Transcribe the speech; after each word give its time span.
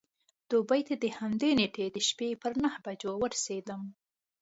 دوبۍ 0.49 0.81
ته 0.87 0.95
د 1.03 1.05
همدې 1.17 1.49
نېټې 1.59 1.85
د 1.91 1.97
شپې 2.07 2.29
پر 2.41 2.51
نهو 2.61 2.79
بجو 2.85 3.11
ورسېدم. 3.19 3.81